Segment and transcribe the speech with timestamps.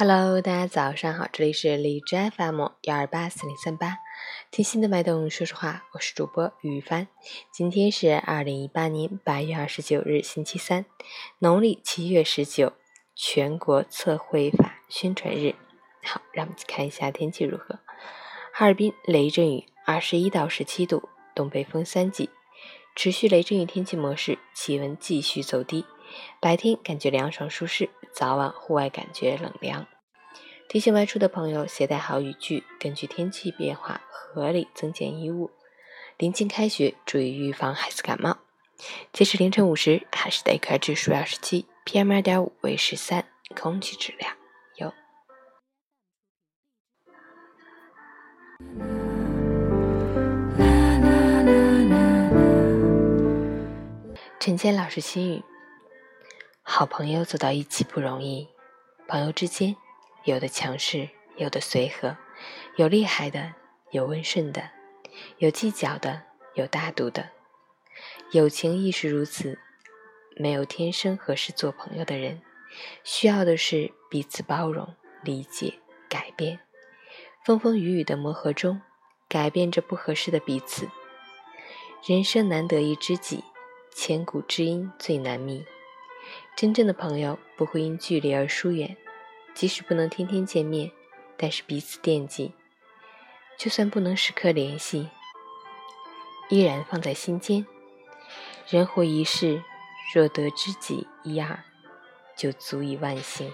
[0.00, 3.96] Hello，大家早上好，这里是荔枝 FM 幺二八四零三八，
[4.48, 7.08] 听心的脉动说实话，我是主播于帆。
[7.52, 10.86] 今天是二零一八年八月二十九日，星期三，
[11.40, 12.74] 农历七月十九，
[13.16, 15.56] 全国测绘法宣传日。
[16.04, 17.80] 好，让我们看一下天气如何。
[18.52, 22.30] 哈尔滨雷阵雨，二十一到十七度，东北风三级，
[22.94, 25.84] 持续雷阵雨天气模式，气温继续走低。
[26.40, 29.86] 白天感觉凉爽舒适，早晚户外感觉冷凉。
[30.68, 35.50] 提醒外出的朋友携带好雨具，根据天气变化合理增减衣物。
[36.18, 38.38] 临近开学，注意预防孩子感冒。
[39.12, 43.24] 截止凌晨五时，海市的 AQI 指数二十七，PM 二点五为十三，
[43.56, 44.36] 空气质量
[44.76, 44.92] 优。
[54.38, 55.42] 陈谦老师心语。
[56.70, 58.46] 好朋友走到一起不容易，
[59.08, 59.74] 朋友之间
[60.24, 62.18] 有的强势，有的随和，
[62.76, 63.54] 有厉害的，
[63.90, 64.70] 有温顺的，
[65.38, 67.30] 有计较的，有大度的。
[68.32, 69.58] 友情亦是如此，
[70.36, 72.42] 没有天生合适做朋友的人，
[73.02, 76.60] 需要的是彼此包容、理解、改变。
[77.46, 78.82] 风风雨雨的磨合中，
[79.26, 80.86] 改变着不合适的彼此。
[82.06, 83.42] 人生难得一知己，
[83.90, 85.64] 千古知音最难觅。
[86.58, 88.96] 真正的朋友不会因距离而疏远，
[89.54, 90.90] 即使不能天天见面，
[91.36, 92.50] 但是彼此惦记；
[93.56, 95.08] 就算不能时刻联系，
[96.48, 97.64] 依然放在心间。
[98.68, 99.62] 人活一世，
[100.12, 101.62] 若得知己一二，
[102.36, 103.52] 就足以万幸。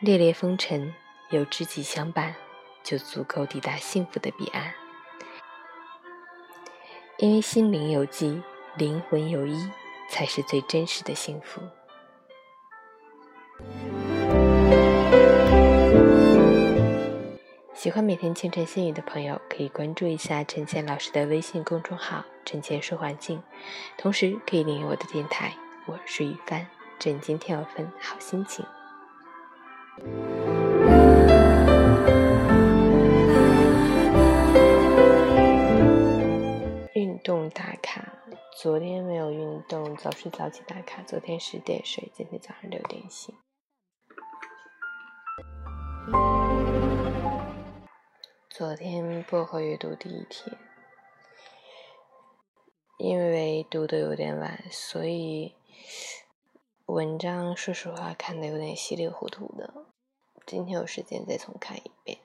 [0.00, 0.94] 烈烈风尘，
[1.30, 2.34] 有知己相伴，
[2.82, 4.74] 就足够抵达幸福的彼岸。
[7.16, 8.42] 因为心灵有寄，
[8.76, 9.70] 灵魂有依。
[10.10, 11.62] 才是最真实的幸福。
[17.72, 23.42] 喜欢每天清晨心语的朋友，可以关注一下陈倩老师的微信公众号“陈倩说环境”，
[23.96, 25.54] 同时可以订阅我的电台。
[25.86, 26.66] 我是雨帆，
[26.98, 28.66] 祝你今天有份好心情。
[36.94, 38.19] 运动打卡。
[38.52, 41.02] 昨天没有运动，早睡早起打卡。
[41.02, 43.34] 昨天十点睡，今天早上六点醒。
[48.50, 50.58] 昨天薄荷阅读第一天，
[52.98, 55.54] 因为读的有点晚，所以
[56.86, 59.86] 文章说实话看的有点稀里糊涂的。
[60.44, 62.18] 今天有时间再重看一遍。